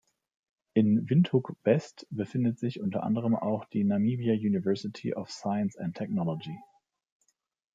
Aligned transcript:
In 0.73 1.07
Windhoek-West 1.11 2.07
befindet 2.09 2.57
sich 2.57 2.81
unter 2.81 3.03
anderem 3.03 3.35
auch 3.35 3.65
die 3.65 3.83
Namibia 3.83 4.33
University 4.33 5.13
of 5.13 5.29
Science 5.29 5.77
and 5.77 5.95
Technology. 5.95 6.57